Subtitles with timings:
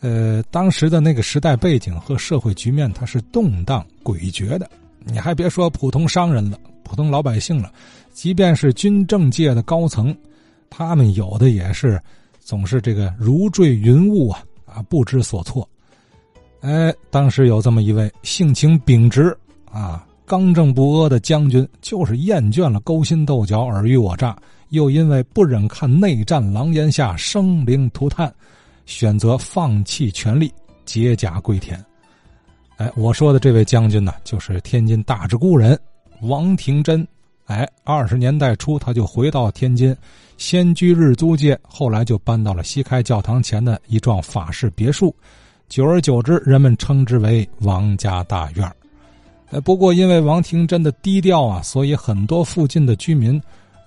[0.00, 4.68] 呃，当时的那个时代背景和社会局面，它是动荡诡谲的。
[5.04, 7.72] 你还别说普通商人了，普通老百姓了，
[8.12, 10.16] 即便是军政界的高层，
[10.70, 12.00] 他们有的也是
[12.38, 15.68] 总是这个如坠云雾啊啊，不知所措。
[16.60, 19.36] 哎，当时有这么一位性情秉直
[19.70, 24.36] 啊、刚正不阿的将军，就是厌倦了勾心斗角、尔虞我诈，
[24.70, 28.32] 又因为不忍看内战狼烟下生灵涂炭。
[28.88, 30.50] 选择放弃权力，
[30.86, 31.78] 解甲归田。
[32.78, 35.78] 哎，我说的这位将军呢，就是天津大直沽人
[36.22, 37.06] 王廷珍。
[37.44, 39.94] 哎，二十年代初他就回到天津，
[40.38, 45.14] 先居日租界，后来就搬到了西开教堂前的一幢法式别墅。
[45.68, 48.66] 久而久之，人们称之为王家大院。
[49.50, 53.38] 哎，不过因为王廷珍的低调啊，所以很多附近的居民，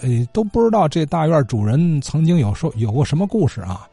[0.00, 3.88] 呃，都不知道这大院主人曾经有说有过什么故事啊。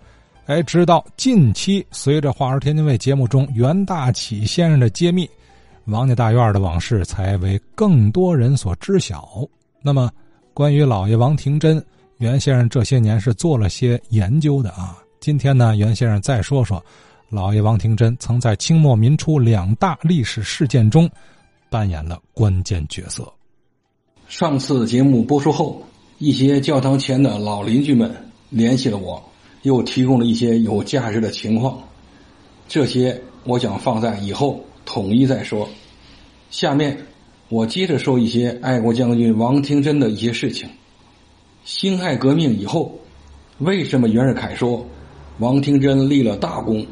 [0.52, 5.26] 哎，直到近期，随着《话说天津卫》节目中袁大启先生的揭秘，
[5.86, 9.48] 王家大院的往事才为更多人所知晓。
[9.81, 10.12] 那么，
[10.53, 11.81] 关于老爷王廷珍，
[12.17, 14.98] 袁先生这些年是做了些研究的啊。
[15.22, 16.84] 今天呢，袁先生再说说，
[17.30, 21.09] 老爷王廷珍曾在清末民初两大历史事件中
[21.70, 23.25] 扮演了关键角色。
[24.28, 25.81] 上次节目播出后，
[26.18, 28.14] 一些教堂前的老邻居们
[28.50, 29.31] 联系了我。
[29.64, 31.80] 又提供了一些有价值的情况，
[32.67, 35.68] 这些我想放在以后统一再说。
[36.50, 36.98] 下面
[37.50, 40.70] 我接着说一些爱国将军王廷珍的一些事情。
[41.64, 42.98] 辛亥革命以后，
[43.59, 44.86] 为什么袁世凯说
[45.38, 46.86] 王廷珍立了大功，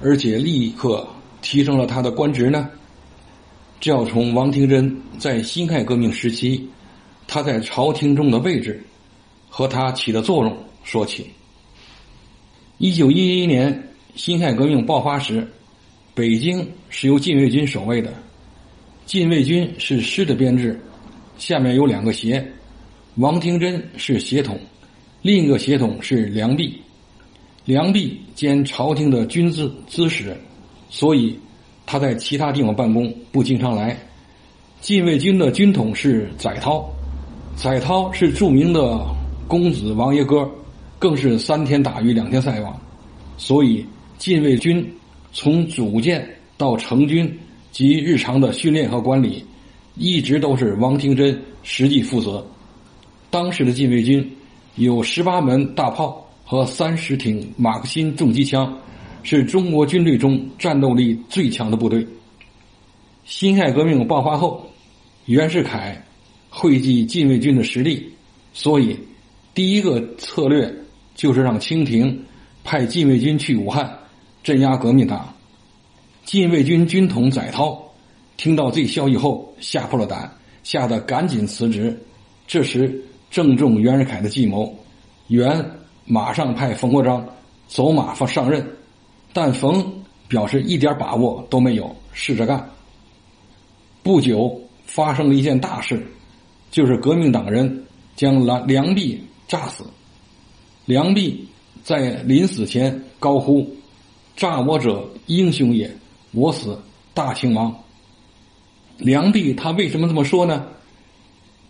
[0.00, 1.06] 而且立刻
[1.42, 2.68] 提升了他的官职呢？
[3.78, 6.66] 这要从王廷珍在辛亥革命时期
[7.26, 8.82] 他在朝廷中的位置
[9.50, 11.30] 和他起的作用说起。
[12.78, 15.48] 一九一一年辛亥革命爆发时，
[16.14, 18.12] 北京是由禁卫军守卫的。
[19.06, 20.78] 禁卫军是师的编制，
[21.38, 22.46] 下面有两个协，
[23.14, 24.60] 王廷珍是协统，
[25.22, 26.78] 另一个协统是梁弼。
[27.64, 30.36] 梁弼兼朝廷的军资资使，
[30.90, 31.34] 所以
[31.86, 33.96] 他在其他地方办公不经常来。
[34.82, 36.86] 禁卫军的军统是载涛，
[37.56, 39.02] 载涛是著名的
[39.48, 40.46] 公子王爷哥。
[40.98, 42.80] 更是三天打鱼两天晒网，
[43.36, 43.84] 所以
[44.16, 44.90] 禁卫军
[45.30, 46.26] 从组建
[46.56, 47.38] 到成军
[47.70, 49.44] 及日常的训练和管理，
[49.94, 52.44] 一直都是王廷珍实际负责。
[53.28, 54.26] 当时的禁卫军
[54.76, 58.74] 有十八门大炮和三十挺马克沁重机枪，
[59.22, 62.06] 是中国军队中战斗力最强的部队。
[63.26, 64.66] 辛亥革命爆发后，
[65.26, 66.02] 袁世凯
[66.48, 68.10] 汇集禁卫军的实力，
[68.54, 68.98] 所以
[69.52, 70.74] 第一个策略。
[71.16, 72.24] 就是让清廷
[72.62, 73.98] 派禁卫军去武汉
[74.44, 75.34] 镇压革命党。
[76.24, 77.82] 禁卫军军统载涛
[78.36, 80.30] 听到这消息后吓破了胆，
[80.62, 82.00] 吓得赶紧辞职。
[82.46, 84.72] 这时正中袁世凯的计谋，
[85.28, 85.64] 袁
[86.04, 87.26] 马上派冯国璋
[87.66, 88.64] 走马上上任，
[89.32, 92.68] 但冯表示一点把握都没有，试着干。
[94.02, 96.06] 不久发生了一件大事，
[96.70, 97.84] 就是革命党人
[98.14, 99.84] 将梁梁弼炸死。
[100.86, 101.46] 梁璧
[101.82, 103.76] 在临死前高呼
[104.36, 105.90] ：“诈我者英雄也，
[106.32, 106.80] 我死
[107.12, 107.74] 大清亡。”
[108.96, 110.64] 梁璧他为什么这么说呢？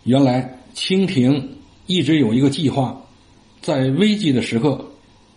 [0.03, 1.57] 原来清廷
[1.87, 3.01] 一直有一个计划，
[3.59, 4.85] 在危急的时刻，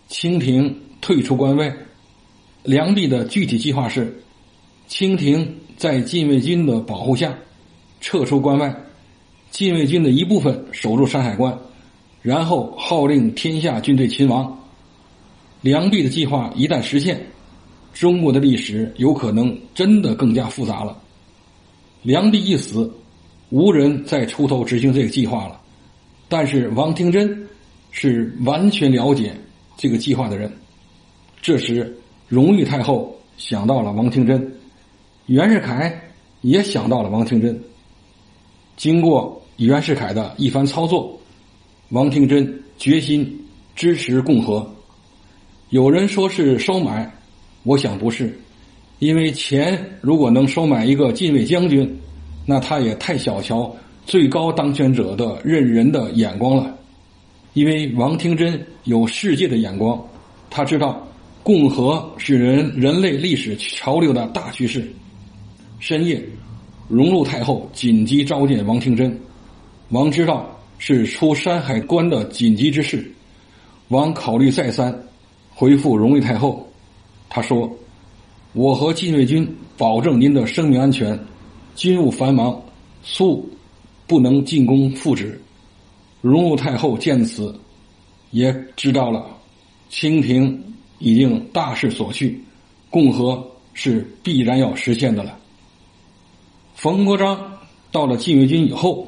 [0.07, 1.75] 清廷退出关外。
[2.63, 4.23] 梁弼的具体计划是：
[4.87, 7.35] 清廷在禁卫军的保护下
[7.99, 8.73] 撤出关外，
[9.49, 11.57] 禁卫军的一部分守住山海关。
[12.21, 14.59] 然后号令天下军队勤王。
[15.61, 17.23] 梁弼的计划一旦实现，
[17.93, 20.97] 中国的历史有可能真的更加复杂了。
[22.01, 22.91] 梁弼一死，
[23.49, 25.61] 无人再出头执行这个计划了。
[26.27, 27.47] 但是王廷珍
[27.91, 29.33] 是完全了解
[29.77, 30.51] 这个计划的人。
[31.41, 31.95] 这时，
[32.27, 34.51] 荣誉太后想到了王廷珍，
[35.27, 36.01] 袁世凯
[36.41, 37.61] 也想到了王廷珍。
[38.77, 41.20] 经过袁世凯的一番操作。
[41.91, 43.29] 王廷珍决心
[43.75, 44.65] 支持共和，
[45.71, 47.13] 有人说是收买，
[47.63, 48.33] 我想不是，
[48.99, 51.99] 因为钱如果能收买一个禁卫将军，
[52.45, 56.77] 那他也太小瞧最高当权者的任人的眼光了。
[57.53, 60.01] 因为王廷珍有世界的眼光，
[60.49, 61.05] 他知道
[61.43, 64.89] 共和是人人类历史潮流的大趋势。
[65.79, 66.23] 深夜，
[66.87, 69.19] 荣禄太后紧急召见王廷珍，
[69.89, 70.50] 王知道。
[70.83, 73.13] 是出山海关的紧急之事，
[73.89, 74.91] 王考虑再三，
[75.53, 76.67] 回复荣誉太后，
[77.29, 77.71] 他说
[78.53, 79.47] ：“我和禁卫军
[79.77, 81.17] 保证您的生命安全。
[81.75, 82.59] 军务繁忙，
[83.03, 83.47] 素
[84.07, 85.39] 不能进宫复旨。”
[86.19, 87.55] 荣禄太后见此，
[88.31, 89.27] 也知道了
[89.87, 92.43] 清廷已经大势所趋，
[92.89, 95.37] 共和是必然要实现的了。
[96.73, 97.59] 冯国璋
[97.91, 99.07] 到了禁卫军以后，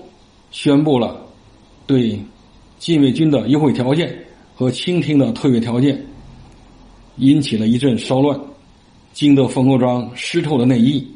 [0.52, 1.23] 宣布了
[1.86, 2.20] 对
[2.80, 4.18] 禁卫军的优惠条件
[4.56, 6.06] 和清廷的退位条件，
[7.18, 8.40] 引起了一阵骚乱。
[9.14, 11.08] 惊得冯国璋湿透了内衣，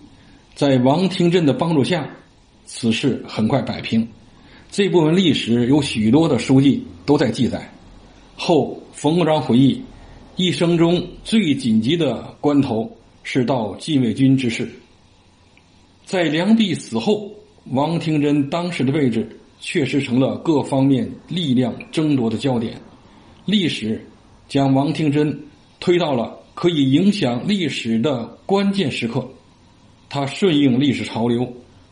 [0.53, 2.07] 在王廷珍的帮助下，
[2.65, 4.07] 此事很快摆平。
[4.69, 7.67] 这部分历史有许多的书记都在记载。
[8.35, 9.81] 后冯国璋回忆，
[10.35, 12.91] 一生中最紧急的关头
[13.23, 14.69] 是到禁卫军之事。
[16.05, 17.31] 在梁璧死后，
[17.71, 19.27] 王廷珍当时的位置
[19.59, 22.79] 确实成了各方面力量争夺的焦点。
[23.45, 24.05] 历史
[24.47, 25.37] 将王廷珍
[25.79, 29.27] 推到了可以影响历史的关键时刻，
[30.09, 31.51] 他顺应历史潮流，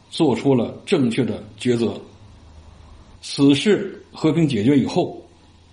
[0.09, 1.99] 做出了正确的抉择。
[3.21, 5.21] 此事和平解决以后，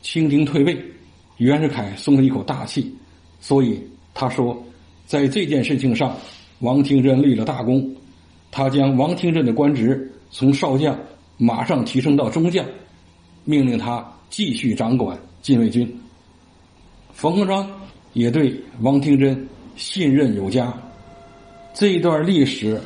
[0.01, 0.77] 清廷退位，
[1.37, 2.95] 袁世凯松了一口大气，
[3.41, 3.81] 所以
[4.15, 4.63] 他说，
[5.07, 6.17] 在这件事情上，
[6.61, 7.95] 王廷珍立了大功。
[8.51, 10.99] 他将王廷珍的官职从少将
[11.45, 12.65] 马上提升到中将，
[13.43, 15.93] 命令他继续掌管禁卫军。
[17.13, 17.69] 冯国璋
[18.13, 19.45] 也对王廷珍
[19.75, 20.73] 信任有加。
[21.75, 22.81] 这一段历史，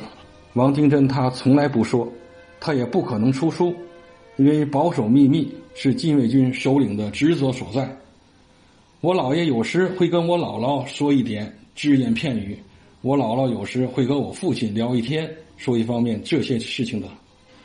[0.53, 2.11] 王廷珍他从来不说，
[2.59, 3.75] 他也不可能出书，
[4.37, 7.87] 因为保守秘密是禁卫军首领的职责所在。
[9.01, 12.57] 我姥爷有时会跟我姥姥说一点只言片语，
[13.01, 15.31] 我姥姥有时会跟我父亲聊一天。
[15.57, 17.07] 说一方面这些事情的，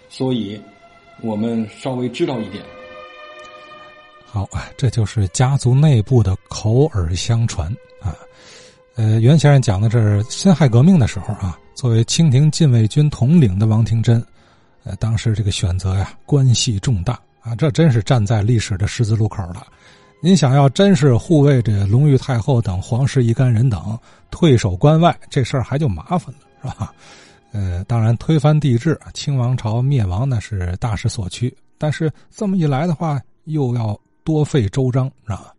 [0.09, 0.61] 所以
[1.23, 2.63] 我们稍微知道一点。
[4.25, 7.71] 好，这就是家族内部的口耳相传
[8.01, 8.15] 啊。
[8.97, 14.25] 呃，袁先生讲的这是辛亥革命的时候啊，作为清廷禁卫军统领的王廷珍，
[14.85, 19.67] 呃，当时这个选择呀，关系重大啊，这真是站在历史的十字路口了。
[20.21, 23.99] 您想要真是护卫这隆裕太后等皇室一干人等
[24.31, 26.33] 退守关外，这事儿还就麻烦
[26.63, 26.95] 了，是吧？
[27.53, 31.55] 呃，当然，推翻帝制，清王朝灭亡那是大势所趋。
[31.79, 35.55] 但是这么一来的话，又要多费周章，是吧？